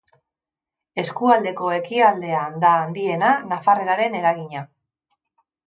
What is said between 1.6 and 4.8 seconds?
ekialdean da handiena nafarreraren eragina.